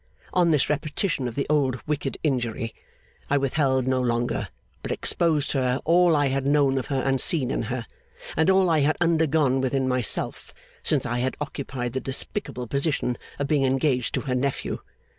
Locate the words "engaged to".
13.63-14.21